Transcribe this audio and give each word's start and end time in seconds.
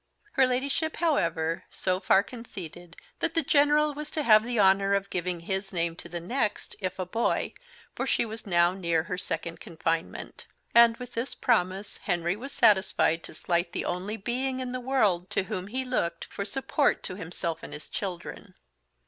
Her 0.31 0.47
Ladyship, 0.47 0.95
however, 0.95 1.65
so 1.69 1.99
far 1.99 2.23
conceded 2.23 2.95
that 3.19 3.35
the 3.35 3.43
General 3.43 3.93
was 3.93 4.09
to 4.09 4.23
have 4.23 4.43
the 4.43 4.59
honour 4.59 4.95
of 4.95 5.11
giving 5.11 5.41
his 5.41 5.71
name 5.71 5.95
to 5.97 6.09
the 6.09 6.19
next, 6.19 6.75
if 6.79 6.97
a 6.97 7.05
boy, 7.05 7.53
for 7.93 8.07
she 8.07 8.25
was 8.25 8.47
now 8.47 8.73
near 8.73 9.03
her 9.03 9.17
second 9.19 9.59
confinement; 9.59 10.47
and, 10.73 10.97
with 10.97 11.13
this 11.13 11.35
promise 11.35 11.97
Henry 11.97 12.35
was 12.35 12.51
satisfied 12.51 13.21
to 13.25 13.35
slight 13.35 13.73
the 13.73 13.85
only 13.85 14.17
being 14.17 14.59
in 14.59 14.71
the 14.71 14.79
world 14.79 15.29
to 15.29 15.43
whom 15.43 15.67
he 15.67 15.85
looked 15.85 16.25
for 16.25 16.45
support 16.45 17.03
to 17.03 17.13
himself 17.13 17.61
and 17.61 17.71
his 17.71 17.87
children. 17.87 18.55